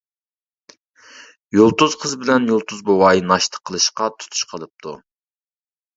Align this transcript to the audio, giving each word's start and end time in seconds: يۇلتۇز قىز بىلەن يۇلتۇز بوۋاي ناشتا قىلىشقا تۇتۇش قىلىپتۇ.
يۇلتۇز 1.57 1.97
قىز 2.05 2.17
بىلەن 2.23 2.49
يۇلتۇز 2.53 2.81
بوۋاي 2.89 3.23
ناشتا 3.33 3.63
قىلىشقا 3.71 4.09
تۇتۇش 4.17 4.47
قىلىپتۇ. 4.55 4.97